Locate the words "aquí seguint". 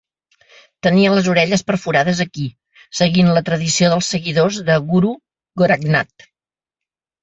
2.25-3.31